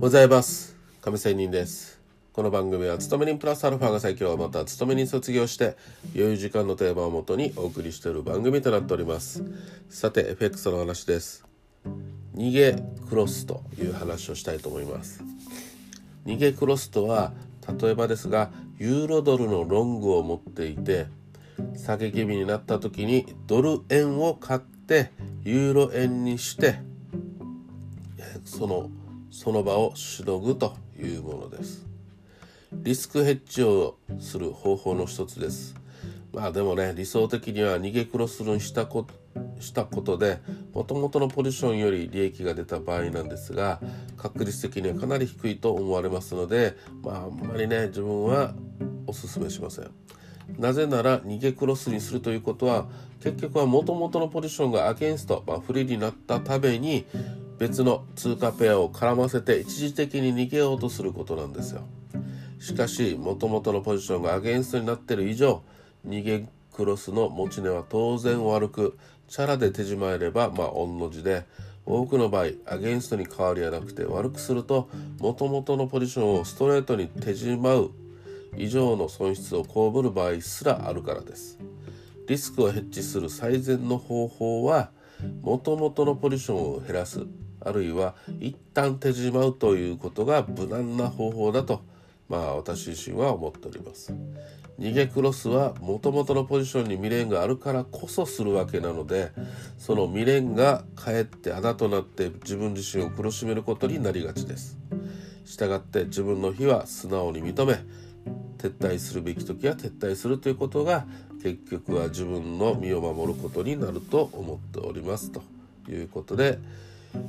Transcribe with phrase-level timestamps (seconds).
[0.00, 0.78] ございます。
[1.02, 2.00] 亀仙人です。
[2.32, 4.34] この番組は勤め人プラスアルファが最強。
[4.38, 5.76] また勤め人卒業して
[6.14, 9.44] 余裕時間のテーマをもとにお送りしている番組となっております。
[9.90, 11.44] さて FX の話です。
[12.34, 15.22] 逃げクロスという話をしたいと思います。
[16.24, 17.34] 逃げクロスとは
[17.78, 21.08] 例えばですがユーロドルのロングを持っていて
[21.76, 25.10] 下げ気味になった時にドル円を買って
[25.44, 26.80] ユーロ円にして
[28.46, 28.88] その
[29.30, 31.86] その場をしのぐというものです。
[32.72, 35.74] リスクヘッジをする方法の一つです。
[36.32, 39.06] まあでもね理想的には逃げクロスルにしたこ
[39.58, 40.38] したことで
[40.72, 43.80] もともとのポジションより利益が出た場合なんですが
[44.16, 48.54] 確率的にはかなり低いと思われますのでまああんまりね自分は
[49.06, 49.90] おすすめしません。
[50.58, 52.88] なぜなら逃げクロスにするということは
[53.22, 57.04] 結局はもともとのポジションがアゲンスト、まあ、不利になったために
[57.60, 61.82] 別の通貨ペアを絡ませて一時的に逃げようとすることなんですよ。
[62.58, 65.62] しかしもともとのポジションがアゲンストになっている以上
[66.08, 71.44] 逃げクロスの持ち値は当然悪くチャラで手締まえればまあ御の字で
[71.84, 74.88] 多くの場合アゲンストに変わりはなくて悪くすると
[75.18, 77.90] もともとのポジションをストレートに手締まう
[78.56, 81.58] 以上の損失を被る場合すらあるからです。
[82.26, 84.92] リスクをヘッジする最善の方法は
[85.42, 87.26] もともとのポジションを減らす。
[87.60, 91.82] あるいは一旦手締まうということが無難な方法だと
[92.28, 94.14] まあ私自身は思っております。
[94.78, 99.30] 逃げクロスはもともとのポジションに未練があるからこそするわけなので
[99.76, 104.78] その未練がかえって穴となって自分自身を苦しめることになりがちです。
[105.44, 107.84] したがって自分の非は素直に認め
[108.58, 111.06] 撤退するべき時は撤退するということが
[111.42, 115.42] 結局は自分の身を守ることになると思っておりますと
[115.88, 116.58] いうことで、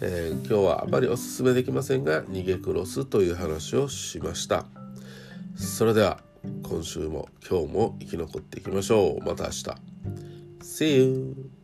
[0.00, 4.66] えー、今日はあまりおすすめできませんが逃げクロスという話をしました。
[5.56, 6.20] それでは
[6.62, 9.24] 今週も今日も生き残っていきましょう。
[9.24, 9.64] また明日。
[10.60, 11.61] See you!